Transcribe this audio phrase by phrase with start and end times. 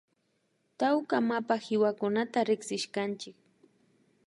[0.79, 3.37] Tawka mapa kiwakunata rikshishkanchik